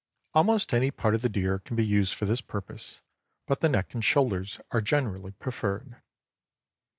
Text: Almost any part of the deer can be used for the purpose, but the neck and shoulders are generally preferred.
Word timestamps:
Almost 0.33 0.73
any 0.73 0.89
part 0.89 1.13
of 1.13 1.21
the 1.21 1.29
deer 1.29 1.59
can 1.59 1.75
be 1.75 1.85
used 1.85 2.15
for 2.15 2.25
the 2.25 2.41
purpose, 2.47 3.03
but 3.45 3.59
the 3.61 3.69
neck 3.69 3.93
and 3.93 4.03
shoulders 4.03 4.59
are 4.71 4.81
generally 4.81 5.33
preferred. 5.33 6.01